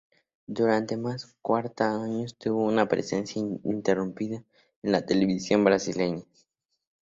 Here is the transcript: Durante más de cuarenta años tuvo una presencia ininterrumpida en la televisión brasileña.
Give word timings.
Durante 0.47 0.97
más 0.97 1.27
de 1.27 1.33
cuarenta 1.43 1.93
años 1.93 2.35
tuvo 2.35 2.65
una 2.65 2.87
presencia 2.87 3.39
ininterrumpida 3.39 4.43
en 4.81 4.91
la 4.93 5.05
televisión 5.05 5.63
brasileña. 5.63 6.23